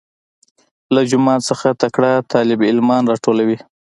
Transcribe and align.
له 0.93 1.01
جوماتو 1.09 1.47
څخه 1.49 1.67
تکړه 1.81 2.11
طالب 2.33 2.57
العلمان 2.63 3.03
راټولوي. 3.11 3.57